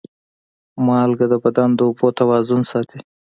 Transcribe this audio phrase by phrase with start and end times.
[0.85, 2.99] مالګه د بدن د اوبو توازن ساتي.